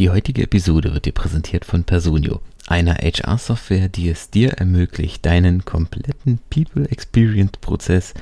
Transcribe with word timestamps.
Die 0.00 0.10
heutige 0.10 0.42
Episode 0.42 0.94
wird 0.94 1.04
dir 1.04 1.12
präsentiert 1.12 1.64
von 1.64 1.84
Personio, 1.84 2.40
einer 2.66 2.94
HR-Software, 2.94 3.88
die 3.88 4.08
es 4.08 4.30
dir 4.30 4.54
ermöglicht, 4.54 5.24
deinen 5.24 5.64
kompletten 5.64 6.40
People 6.50 6.90
Experience 6.90 7.52
Prozess 7.60 8.14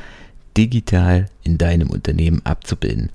digital 0.56 1.26
in 1.42 1.56
deinem 1.56 1.88
Unternehmen 1.88 2.44
abzubilden. 2.44 3.10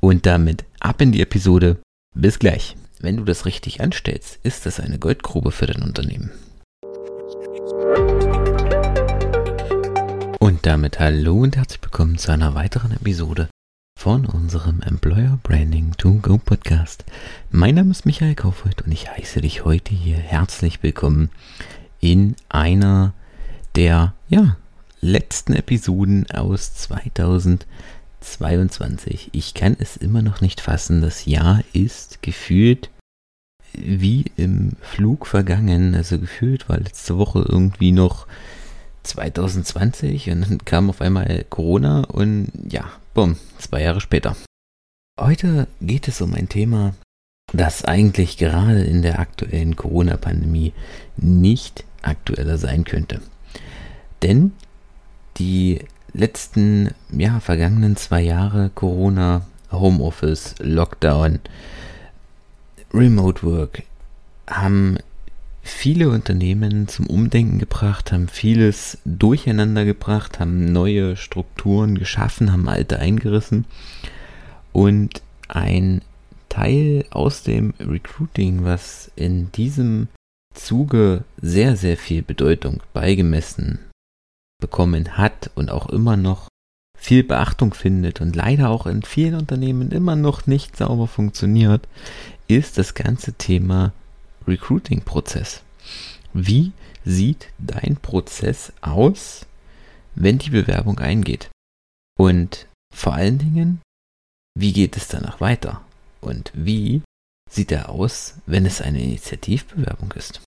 Und 0.00 0.26
damit 0.26 0.64
ab 0.80 1.00
in 1.00 1.12
die 1.12 1.20
Episode. 1.20 1.76
Bis 2.14 2.38
gleich. 2.38 2.76
Wenn 2.98 3.16
du 3.16 3.24
das 3.24 3.46
richtig 3.46 3.80
anstellst, 3.80 4.40
ist 4.42 4.66
das 4.66 4.80
eine 4.80 4.98
Goldgrube 4.98 5.52
für 5.52 5.66
dein 5.66 5.82
Unternehmen. 5.82 6.32
Und 10.40 10.66
damit 10.66 10.98
hallo 10.98 11.38
und 11.40 11.56
herzlich 11.56 11.82
willkommen 11.82 12.18
zu 12.18 12.32
einer 12.32 12.54
weiteren 12.54 12.90
Episode 12.92 13.48
von 13.98 14.24
unserem 14.26 14.80
Employer 14.82 15.38
Branding 15.42 15.92
to 15.98 16.14
Go 16.22 16.38
Podcast. 16.38 17.04
Mein 17.50 17.74
Name 17.74 17.90
ist 17.90 18.06
Michael 18.06 18.36
Kaufhold 18.36 18.82
und 18.82 18.92
ich 18.92 19.10
heiße 19.10 19.40
dich 19.40 19.64
heute 19.64 19.92
hier 19.92 20.18
herzlich 20.18 20.84
willkommen 20.84 21.30
in 21.98 22.36
einer 22.48 23.12
der 23.74 24.14
ja, 24.28 24.56
letzten 25.00 25.52
Episoden 25.52 26.30
aus 26.30 26.74
2022. 26.74 29.30
Ich 29.32 29.54
kann 29.54 29.76
es 29.80 29.96
immer 29.96 30.22
noch 30.22 30.42
nicht 30.42 30.60
fassen. 30.60 31.02
Das 31.02 31.24
Jahr 31.24 31.64
ist 31.72 32.22
gefühlt 32.22 32.90
wie 33.72 34.26
im 34.36 34.74
Flug 34.80 35.26
vergangen. 35.26 35.96
Also 35.96 36.20
gefühlt 36.20 36.68
war 36.68 36.78
letzte 36.78 37.18
Woche 37.18 37.44
irgendwie 37.48 37.90
noch 37.90 38.28
2020 39.08 40.30
und 40.30 40.40
dann 40.42 40.64
kam 40.64 40.90
auf 40.90 41.00
einmal 41.00 41.44
Corona 41.48 42.04
und 42.04 42.50
ja, 42.70 42.84
bumm, 43.14 43.36
zwei 43.58 43.82
Jahre 43.82 44.00
später. 44.00 44.36
Heute 45.18 45.66
geht 45.80 46.08
es 46.08 46.20
um 46.20 46.34
ein 46.34 46.48
Thema, 46.48 46.94
das 47.52 47.84
eigentlich 47.84 48.36
gerade 48.36 48.82
in 48.82 49.02
der 49.02 49.18
aktuellen 49.18 49.74
Corona-Pandemie 49.74 50.72
nicht 51.16 51.84
aktueller 52.02 52.58
sein 52.58 52.84
könnte. 52.84 53.20
Denn 54.22 54.52
die 55.38 55.80
letzten, 56.12 56.90
ja, 57.10 57.40
vergangenen 57.40 57.96
zwei 57.96 58.20
Jahre 58.22 58.70
Corona, 58.74 59.46
Homeoffice, 59.70 60.54
Lockdown, 60.58 61.40
Remote 62.92 63.42
Work 63.42 63.82
haben 64.48 64.98
viele 65.62 66.08
Unternehmen 66.10 66.88
zum 66.88 67.06
Umdenken 67.06 67.58
gebracht, 67.58 68.12
haben 68.12 68.28
vieles 68.28 68.98
durcheinander 69.04 69.84
gebracht, 69.84 70.40
haben 70.40 70.72
neue 70.72 71.16
Strukturen 71.16 71.98
geschaffen, 71.98 72.52
haben 72.52 72.68
alte 72.68 72.98
eingerissen. 72.98 73.64
Und 74.72 75.22
ein 75.48 76.02
Teil 76.48 77.04
aus 77.10 77.42
dem 77.42 77.74
Recruiting, 77.78 78.64
was 78.64 79.10
in 79.16 79.52
diesem 79.52 80.08
Zuge 80.54 81.24
sehr, 81.40 81.76
sehr 81.76 81.96
viel 81.96 82.22
Bedeutung 82.22 82.82
beigemessen 82.92 83.78
bekommen 84.60 85.16
hat 85.16 85.50
und 85.54 85.70
auch 85.70 85.88
immer 85.88 86.16
noch 86.16 86.48
viel 86.98 87.22
Beachtung 87.22 87.74
findet 87.74 88.20
und 88.20 88.34
leider 88.34 88.70
auch 88.70 88.86
in 88.86 89.02
vielen 89.02 89.36
Unternehmen 89.36 89.92
immer 89.92 90.16
noch 90.16 90.46
nicht 90.46 90.76
sauber 90.76 91.06
funktioniert, 91.06 91.86
ist 92.48 92.76
das 92.76 92.94
ganze 92.94 93.34
Thema 93.34 93.92
Recruiting-Prozess. 94.48 95.62
Wie 96.32 96.72
sieht 97.04 97.48
dein 97.58 97.96
Prozess 97.96 98.72
aus, 98.80 99.46
wenn 100.14 100.38
die 100.38 100.50
Bewerbung 100.50 100.98
eingeht? 100.98 101.50
Und 102.18 102.66
vor 102.94 103.14
allen 103.14 103.38
Dingen, 103.38 103.80
wie 104.58 104.72
geht 104.72 104.96
es 104.96 105.08
danach 105.08 105.40
weiter? 105.40 105.84
Und 106.20 106.50
wie 106.54 107.02
sieht 107.48 107.70
er 107.70 107.90
aus, 107.90 108.34
wenn 108.46 108.66
es 108.66 108.80
eine 108.80 109.02
Initiativbewerbung 109.02 110.12
ist? 110.12 110.40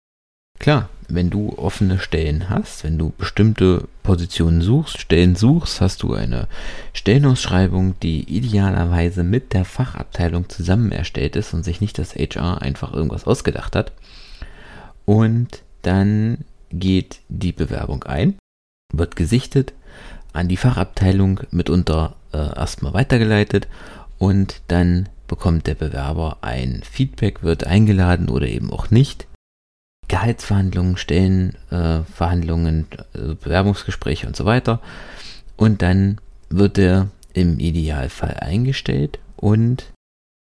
Klar, 0.62 0.90
wenn 1.09 1.31
du 1.31 1.58
offene 1.58 1.98
Stellen 1.98 2.48
hast, 2.48 2.84
wenn 2.84 3.00
du 3.00 3.12
bestimmte 3.17 3.88
Positionen 4.04 4.62
suchst, 4.62 5.02
Stellen 5.02 5.36
suchst, 5.36 5.82
hast 5.82 6.04
du 6.04 6.14
eine 6.14 6.48
Stellenausschreibung, 6.94 7.95
die 8.02 8.22
idealerweise 8.32 9.23
mit 9.23 9.54
der 9.54 9.66
Fachabteilung 9.66 10.49
zusammen 10.49 10.92
erstellt 10.92 11.36
ist 11.36 11.55
und 11.55 11.64
sich 11.64 11.82
nicht 11.82 11.98
das 11.98 12.14
HR 12.14 12.61
einfach 12.61 12.94
irgendwas 12.94 13.26
ausgedacht 13.26 13.76
hat. 13.76 13.92
Und 15.05 15.64
dann 15.82 16.45
geht 16.70 17.22
die 17.28 17.54
Bewerbung 17.54 18.04
ein, 18.04 18.36
wird 18.93 19.16
gesichtet, 19.16 19.73
an 20.32 20.48
die 20.48 20.58
Fachabteilung 20.58 21.39
mitunter 21.49 22.16
äh, 22.33 22.38
erstmal 22.38 22.93
weitergeleitet 22.93 23.67
und 24.20 24.61
dann 24.67 25.10
bekommt 25.28 25.66
der 25.66 25.73
Bewerber 25.73 26.38
ein 26.42 26.83
Feedback, 26.88 27.42
wird 27.42 27.66
eingeladen 27.66 28.30
oder 28.30 28.45
eben 28.48 28.72
auch 28.72 28.92
nicht 28.92 29.26
Gehaltsverhandlungen, 30.11 30.98
Stellenverhandlungen, 30.98 32.88
äh, 33.14 33.33
Bewerbungsgespräche 33.36 34.27
und 34.27 34.36
so 34.36 34.44
weiter. 34.44 34.82
Und 35.55 35.82
dann 35.82 36.20
wird 36.49 36.77
er 36.77 37.08
im 37.32 37.60
Idealfall 37.60 38.36
eingestellt 38.42 39.20
und 39.38 39.86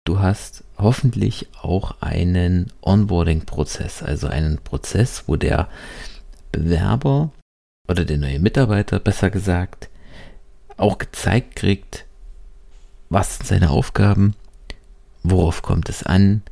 du 0.04 0.18
hast 0.18 0.64
hoffentlich 0.78 1.46
auch 1.62 1.94
einen 2.00 2.72
Onboarding-Prozess, 2.80 4.02
also 4.02 4.26
einen 4.26 4.58
Prozess, 4.58 5.24
wo 5.28 5.36
der 5.36 5.68
Bewerber 6.50 7.30
oder 7.88 8.04
der 8.04 8.18
neue 8.18 8.40
Mitarbeiter, 8.40 8.98
besser 8.98 9.30
gesagt, 9.30 9.90
auch 10.76 10.98
gezeigt 10.98 11.54
kriegt, 11.54 12.04
was 13.10 13.36
sind 13.36 13.46
seine 13.46 13.70
Aufgaben, 13.70 14.34
worauf 15.22 15.62
kommt 15.62 15.88
es 15.88 16.02
an, 16.02 16.42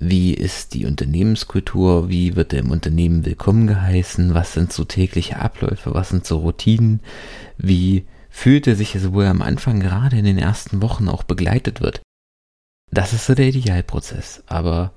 wie 0.00 0.32
ist 0.32 0.74
die 0.74 0.86
Unternehmenskultur? 0.86 2.08
Wie 2.08 2.36
wird 2.36 2.52
er 2.52 2.60
im 2.60 2.70
Unternehmen 2.70 3.24
willkommen 3.24 3.66
geheißen? 3.66 4.32
Was 4.32 4.52
sind 4.52 4.72
so 4.72 4.84
tägliche 4.84 5.38
Abläufe? 5.40 5.92
Was 5.92 6.10
sind 6.10 6.24
so 6.24 6.38
Routinen? 6.38 7.00
Wie 7.56 8.04
fühlt 8.30 8.68
er 8.68 8.76
sich, 8.76 8.94
also 8.94 9.12
wo 9.12 9.22
er 9.22 9.30
am 9.30 9.42
Anfang 9.42 9.80
gerade 9.80 10.16
in 10.16 10.24
den 10.24 10.38
ersten 10.38 10.82
Wochen 10.82 11.08
auch 11.08 11.24
begleitet 11.24 11.80
wird? 11.80 12.00
Das 12.92 13.12
ist 13.12 13.26
so 13.26 13.34
der 13.34 13.48
Idealprozess. 13.48 14.44
Aber 14.46 14.92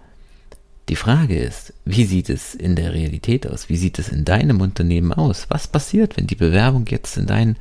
die 0.87 0.95
Frage 0.95 1.37
ist, 1.37 1.73
wie 1.83 2.05
sieht 2.05 2.29
es 2.29 2.53
in 2.53 2.75
der 2.75 2.93
Realität 2.93 3.47
aus? 3.47 3.69
Wie 3.69 3.77
sieht 3.77 3.97
es 3.97 4.09
in 4.09 4.23
deinem 4.23 4.61
Unternehmen 4.61 5.13
aus? 5.13 5.47
Was 5.49 5.67
passiert, 5.67 6.15
wenn 6.17 6.27
die 6.27 6.35
Bewerbung 6.35 6.85
jetzt 6.87 7.17
in 7.17 7.25
dein, 7.25 7.57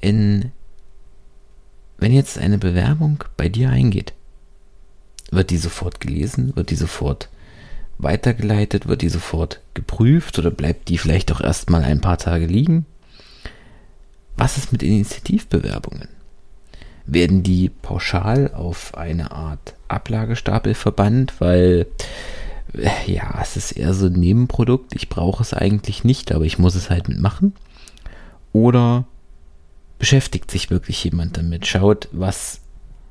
in, 0.00 0.52
wenn 1.98 2.12
jetzt 2.12 2.38
eine 2.38 2.58
Bewerbung 2.58 3.24
bei 3.36 3.48
dir 3.48 3.70
eingeht? 3.70 4.14
Wird 5.30 5.50
die 5.50 5.58
sofort 5.58 6.00
gelesen? 6.00 6.54
Wird 6.56 6.70
die 6.70 6.76
sofort 6.76 7.28
weitergeleitet? 7.98 8.86
Wird 8.86 9.02
die 9.02 9.08
sofort 9.08 9.60
geprüft? 9.74 10.38
Oder 10.38 10.50
bleibt 10.50 10.88
die 10.88 10.98
vielleicht 10.98 11.32
auch 11.32 11.40
erstmal 11.40 11.82
ein 11.84 12.00
paar 12.00 12.18
Tage 12.18 12.46
liegen? 12.46 12.86
Was 14.36 14.56
ist 14.56 14.72
mit 14.72 14.82
Initiativbewerbungen? 14.82 16.08
Werden 17.06 17.42
die 17.42 17.68
pauschal 17.68 18.52
auf 18.52 18.96
eine 18.96 19.30
Art 19.30 19.74
Ablagestapel 19.88 20.74
verbannt, 20.74 21.34
weil 21.40 21.86
äh, 22.74 22.90
ja, 23.06 23.38
es 23.40 23.56
ist 23.56 23.72
eher 23.72 23.94
so 23.94 24.06
ein 24.06 24.12
Nebenprodukt. 24.12 24.94
Ich 24.94 25.08
brauche 25.08 25.42
es 25.42 25.54
eigentlich 25.54 26.04
nicht, 26.04 26.32
aber 26.32 26.44
ich 26.44 26.58
muss 26.58 26.74
es 26.74 26.90
halt 26.90 27.08
mitmachen. 27.08 27.54
Oder 28.52 29.06
beschäftigt 29.98 30.50
sich 30.50 30.70
wirklich 30.70 31.02
jemand 31.04 31.36
damit, 31.36 31.66
schaut, 31.66 32.08
was 32.12 32.60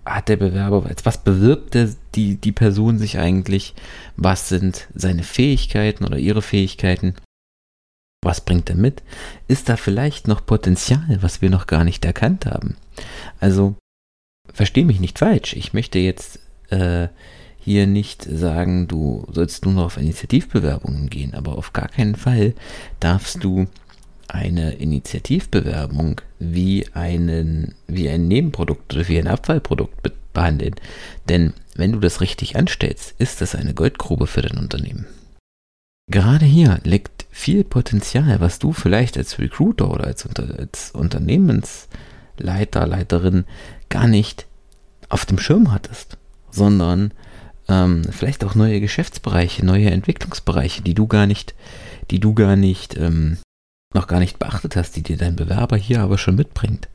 hat 0.06 0.30
der 0.30 0.38
Bewerber, 0.38 0.90
was 1.04 1.24
bewirbt 1.24 1.74
der, 1.74 1.90
die, 2.14 2.36
die 2.36 2.52
Person 2.52 2.98
sich 2.98 3.18
eigentlich? 3.18 3.74
Was 4.16 4.50
sind 4.50 4.88
seine 4.94 5.24
Fähigkeiten 5.24 6.06
oder 6.06 6.18
ihre 6.18 6.42
Fähigkeiten? 6.42 7.16
Was 8.24 8.42
bringt 8.42 8.70
er 8.70 8.76
mit? 8.76 9.04
Ist 9.48 9.70
da 9.70 9.78
vielleicht 9.78 10.28
noch 10.28 10.46
Potenzial, 10.46 11.18
was 11.22 11.42
wir 11.42 11.50
noch 11.50 11.68
gar 11.68 11.84
nicht 11.84 12.06
erkannt 12.06 12.46
haben? 12.46 12.76
Also, 13.40 13.76
verstehe 14.54 14.86
mich 14.86 15.00
nicht 15.00 15.20
falsch. 15.20 15.54
Ich 15.54 15.74
möchte 15.74 16.00
jetzt 16.00 16.40
äh, 16.70 17.08
hier 17.60 17.88
nicht 17.88 18.24
sagen, 18.24 18.88
du 18.88 19.26
sollst 19.32 19.66
nur 19.66 19.74
noch 19.74 19.86
auf 19.86 19.98
Initiativbewerbungen 19.98 21.10
gehen, 21.10 21.34
aber 21.34 21.58
auf 21.58 21.74
gar 21.74 21.88
keinen 21.88 22.16
Fall 22.16 22.54
darfst 23.00 23.44
du 23.44 23.68
eine 24.28 24.74
Initiativbewerbung 24.74 26.22
wie, 26.40 26.88
einen, 26.94 27.76
wie 27.88 28.10
ein 28.10 28.28
Nebenprodukt 28.28 28.94
oder 28.94 29.08
wie 29.08 29.20
ein 29.20 29.28
Abfallprodukt 29.28 30.02
be 30.04 30.12
behandeln. 30.34 30.76
Denn 31.30 31.54
wenn 31.76 31.94
du 31.94 32.00
das 32.00 32.20
richtig 32.22 32.58
anstellst, 32.58 33.16
ist 33.20 33.40
das 33.40 33.56
eine 33.56 33.74
Goldgrube 33.74 34.28
für 34.28 34.42
dein 34.42 34.58
Unternehmen. 34.58 35.06
Gerade 36.12 36.46
hier 36.46 36.80
liegt 36.84 37.26
viel 37.32 37.64
Potenzial, 37.64 38.40
was 38.40 38.60
du 38.60 38.74
vielleicht 38.74 39.18
als 39.18 39.40
Recruiter 39.40 39.90
oder 39.90 40.06
als, 40.06 40.26
Unter 40.26 40.60
als 40.60 40.92
Unternehmensleiter, 40.92 42.86
Leiterin 42.86 43.46
gar 43.90 44.08
nicht 44.08 44.46
auf 45.10 45.26
dem 45.26 45.40
Schirm 45.40 45.72
hattest, 45.72 46.18
sondern 46.52 47.12
ähm, 47.68 48.04
vielleicht 48.12 48.44
auch 48.44 48.56
neue 48.56 48.80
Geschäftsbereiche, 48.80 49.66
neue 49.66 49.90
Entwicklungsbereiche, 49.90 50.84
die 50.84 50.94
du 50.94 51.08
gar 51.08 51.26
nicht, 51.26 51.56
die 52.12 52.20
du 52.20 52.34
gar 52.34 52.56
nicht 52.56 52.96
ähm, 52.98 53.38
noch 53.96 54.08
gar 54.08 54.20
nicht 54.20 54.38
beachtet 54.38 54.76
hast, 54.76 54.96
die 54.96 55.02
dir 55.02 55.18
dein 55.18 55.36
Bewerber 55.36 55.78
hier 55.78 56.02
aber 56.02 56.18
schon 56.18 56.36
mitbringt. 56.36 56.88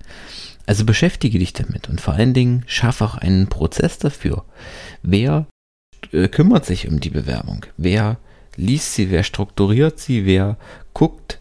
Also 0.66 0.84
beschäftige 0.84 1.38
dich 1.40 1.52
damit 1.52 1.88
und 1.88 2.00
vor 2.00 2.14
allen 2.14 2.34
Dingen 2.34 2.62
schaff 2.66 3.00
auch 3.00 3.16
einen 3.16 3.48
Prozess 3.48 3.98
dafür. 3.98 4.44
Wer 5.02 5.46
äh, 6.12 6.28
kümmert 6.28 6.64
sich 6.64 6.86
um 6.86 7.00
die 7.00 7.10
Bewerbung? 7.10 7.66
Wer 7.76 8.18
liest 8.56 8.94
sie? 8.94 9.10
Wer 9.10 9.24
strukturiert 9.24 9.98
sie? 9.98 10.26
Wer 10.26 10.56
guckt, 10.94 11.39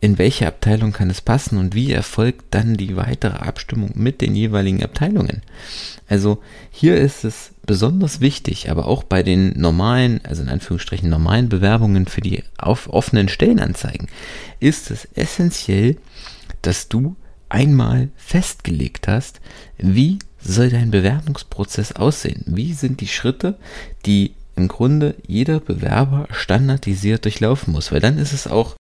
in 0.00 0.16
welche 0.16 0.46
Abteilung 0.46 0.92
kann 0.92 1.10
es 1.10 1.20
passen 1.20 1.58
und 1.58 1.74
wie 1.74 1.92
erfolgt 1.92 2.46
dann 2.50 2.76
die 2.76 2.96
weitere 2.96 3.36
Abstimmung 3.36 3.90
mit 3.94 4.22
den 4.22 4.34
jeweiligen 4.34 4.82
Abteilungen? 4.82 5.42
Also 6.08 6.42
hier 6.70 6.96
ist 6.96 7.24
es 7.24 7.52
besonders 7.66 8.20
wichtig, 8.20 8.70
aber 8.70 8.86
auch 8.86 9.02
bei 9.02 9.22
den 9.22 9.60
normalen, 9.60 10.20
also 10.24 10.42
in 10.42 10.48
Anführungsstrichen 10.48 11.10
normalen 11.10 11.50
Bewerbungen 11.50 12.06
für 12.06 12.22
die 12.22 12.42
offenen 12.58 13.28
Stellenanzeigen, 13.28 14.08
ist 14.58 14.90
es 14.90 15.06
essentiell, 15.14 15.96
dass 16.62 16.88
du 16.88 17.16
einmal 17.50 18.08
festgelegt 18.16 19.06
hast, 19.06 19.40
wie 19.76 20.18
soll 20.40 20.70
dein 20.70 20.90
Bewerbungsprozess 20.90 21.92
aussehen? 21.92 22.44
Wie 22.46 22.72
sind 22.72 23.00
die 23.02 23.08
Schritte, 23.08 23.58
die 24.06 24.34
im 24.56 24.68
Grunde 24.68 25.14
jeder 25.26 25.60
Bewerber 25.60 26.26
standardisiert 26.30 27.24
durchlaufen 27.24 27.72
muss? 27.72 27.92
Weil 27.92 28.00
dann 28.00 28.18
ist 28.18 28.32
es 28.32 28.46
auch, 28.46 28.76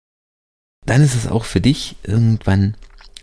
dann 0.90 1.04
ist 1.04 1.16
es 1.16 1.28
auch 1.28 1.46
für 1.46 1.62
dich 1.62 1.98
irgendwann 2.02 2.74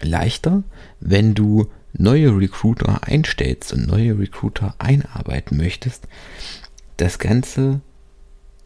leichter, 0.01 0.63
wenn 1.01 1.35
du 1.35 1.69
neue 1.95 2.29
Recruiter 2.29 3.03
einstellst 3.03 3.73
und 3.73 3.89
neue 3.89 4.17
Recruiter 4.17 4.77
einarbeiten 4.79 5.57
möchtest, 5.57 6.07
das 6.97 7.19
Ganze 7.19 7.81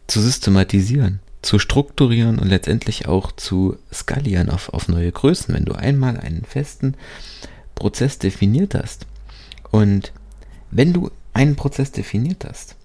zu 0.06 0.20
systematisieren, 0.20 1.20
zu 1.40 1.58
strukturieren 1.58 2.38
und 2.38 2.48
letztendlich 2.48 3.08
auch 3.08 3.32
zu 3.32 3.78
skalieren 3.90 4.50
auf, 4.50 4.68
auf 4.68 4.88
neue 4.88 5.12
Größen. 5.12 5.54
Wenn 5.54 5.64
du 5.64 5.72
einmal 5.72 6.18
einen 6.18 6.44
festen 6.44 6.94
Prozess 7.74 8.18
definiert 8.18 8.74
hast 8.74 9.06
und 9.70 10.12
wenn 10.70 10.92
du 10.92 11.10
einen 11.32 11.56
Prozess 11.56 11.90
definiert 11.90 12.44
hast, 12.44 12.76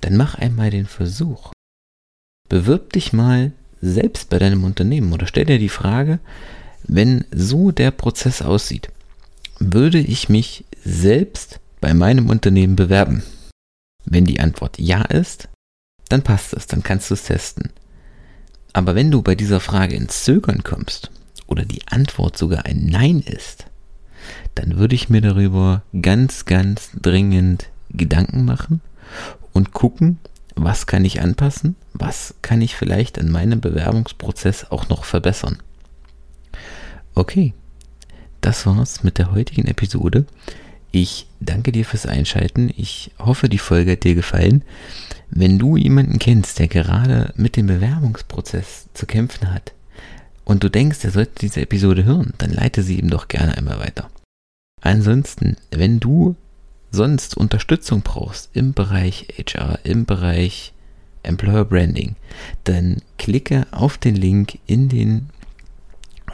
dann 0.00 0.16
mach 0.16 0.34
einmal 0.34 0.70
den 0.70 0.86
Versuch. 0.86 1.52
Bewirb 2.48 2.92
dich 2.94 3.12
mal 3.12 3.52
selbst 3.80 4.30
bei 4.30 4.38
deinem 4.38 4.64
Unternehmen 4.64 5.12
oder 5.12 5.26
stell 5.26 5.44
dir 5.44 5.58
die 5.58 5.68
Frage, 5.68 6.18
wenn 6.84 7.24
so 7.30 7.70
der 7.70 7.90
Prozess 7.90 8.42
aussieht, 8.42 8.90
würde 9.58 9.98
ich 9.98 10.28
mich 10.28 10.64
selbst 10.84 11.60
bei 11.80 11.94
meinem 11.94 12.30
Unternehmen 12.30 12.76
bewerben? 12.76 13.22
Wenn 14.04 14.24
die 14.24 14.40
Antwort 14.40 14.78
ja 14.78 15.02
ist, 15.02 15.48
dann 16.08 16.22
passt 16.22 16.54
es, 16.54 16.66
dann 16.66 16.82
kannst 16.82 17.10
du 17.10 17.14
es 17.14 17.24
testen. 17.24 17.70
Aber 18.72 18.94
wenn 18.94 19.10
du 19.10 19.22
bei 19.22 19.34
dieser 19.34 19.60
Frage 19.60 19.96
ins 19.96 20.24
Zögern 20.24 20.62
kommst 20.62 21.10
oder 21.46 21.64
die 21.64 21.86
Antwort 21.88 22.38
sogar 22.38 22.64
ein 22.66 22.86
Nein 22.86 23.20
ist, 23.20 23.66
dann 24.54 24.78
würde 24.78 24.94
ich 24.94 25.08
mir 25.08 25.20
darüber 25.20 25.82
ganz, 26.00 26.44
ganz 26.44 26.90
dringend 27.00 27.66
Gedanken 27.90 28.44
machen 28.44 28.80
und 29.52 29.72
gucken, 29.72 30.18
was 30.64 30.86
kann 30.86 31.04
ich 31.04 31.20
anpassen, 31.20 31.76
was 31.92 32.34
kann 32.42 32.60
ich 32.60 32.76
vielleicht 32.76 33.18
in 33.18 33.30
meinem 33.30 33.60
Bewerbungsprozess 33.60 34.70
auch 34.70 34.88
noch 34.88 35.04
verbessern. 35.04 35.58
Okay, 37.14 37.54
das 38.40 38.66
war's 38.66 39.04
mit 39.04 39.18
der 39.18 39.32
heutigen 39.32 39.66
Episode. 39.66 40.26
Ich 40.90 41.26
danke 41.40 41.72
dir 41.72 41.84
fürs 41.84 42.06
Einschalten. 42.06 42.72
Ich 42.76 43.12
hoffe, 43.18 43.48
die 43.48 43.58
Folge 43.58 43.92
hat 43.92 44.04
dir 44.04 44.14
gefallen. 44.14 44.62
Wenn 45.30 45.58
du 45.58 45.76
jemanden 45.76 46.18
kennst, 46.18 46.58
der 46.58 46.68
gerade 46.68 47.32
mit 47.36 47.56
dem 47.56 47.66
Bewerbungsprozess 47.66 48.88
zu 48.94 49.06
kämpfen 49.06 49.52
hat 49.52 49.72
und 50.44 50.64
du 50.64 50.70
denkst, 50.70 51.04
er 51.04 51.10
sollte 51.10 51.32
diese 51.40 51.60
Episode 51.60 52.04
hören, 52.04 52.32
dann 52.38 52.50
leite 52.50 52.82
sie 52.82 52.98
ihm 52.98 53.10
doch 53.10 53.28
gerne 53.28 53.56
einmal 53.56 53.78
weiter. 53.78 54.08
Ansonsten, 54.80 55.56
wenn 55.70 56.00
du 56.00 56.36
sonst 56.90 57.36
Unterstützung 57.36 58.02
brauchst 58.02 58.50
im 58.54 58.72
Bereich 58.72 59.28
HR, 59.36 59.78
im 59.84 60.04
Bereich 60.04 60.72
Employer 61.22 61.64
Branding, 61.64 62.16
dann 62.64 63.02
klicke 63.18 63.66
auf 63.70 63.98
den 63.98 64.16
Link 64.16 64.58
in 64.66 64.88
den 64.88 65.30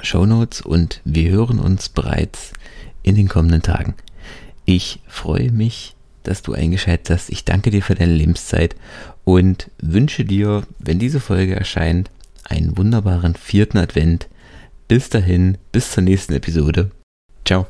Show 0.03 0.27
Notes 0.27 0.61
und 0.61 1.01
wir 1.05 1.31
hören 1.31 1.59
uns 1.59 1.89
bereits 1.89 2.53
in 3.03 3.15
den 3.17 3.29
kommenden 3.29 3.62
Tagen. 3.62 3.95
Ich 4.65 5.01
freue 5.06 5.51
mich, 5.51 5.95
dass 6.23 6.43
du 6.43 6.53
eingeschaltet 6.53 7.11
hast. 7.11 7.31
Ich 7.31 7.45
danke 7.45 7.71
dir 7.71 7.83
für 7.83 7.95
deine 7.95 8.15
Lebenszeit 8.15 8.77
und 9.25 9.71
wünsche 9.81 10.25
dir, 10.25 10.65
wenn 10.79 10.99
diese 10.99 11.21
Folge 11.21 11.55
erscheint, 11.55 12.11
einen 12.45 12.77
wunderbaren 12.77 13.35
vierten 13.35 13.79
Advent. 13.79 14.29
Bis 14.89 15.09
dahin, 15.09 15.59
bis 15.73 15.93
zur 15.93 16.03
nächsten 16.03 16.35
Episode. 16.35 16.91
Ciao. 17.45 17.67